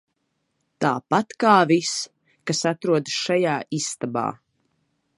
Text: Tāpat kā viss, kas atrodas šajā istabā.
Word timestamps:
Tāpat 0.85 1.35
kā 1.43 1.51
viss, 1.73 1.93
kas 2.51 2.65
atrodas 2.73 3.19
šajā 3.27 3.57
istabā. 3.83 4.29